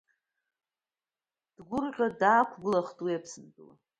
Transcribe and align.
Дгәрӷьо 1.55 2.07
даақәгылахт 2.19 2.97
уи 3.05 3.17
Аԥсынтәыла. 3.17 3.73